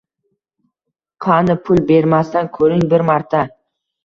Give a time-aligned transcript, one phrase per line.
[1.25, 3.45] qani, pul bermasdan ko’ring bir marta